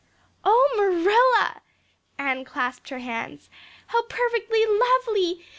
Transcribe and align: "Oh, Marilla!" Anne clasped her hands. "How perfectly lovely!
"Oh, 0.43 0.73
Marilla!" 0.77 1.61
Anne 2.17 2.43
clasped 2.43 2.89
her 2.89 2.97
hands. 2.97 3.51
"How 3.85 4.01
perfectly 4.07 4.65
lovely! 4.65 5.45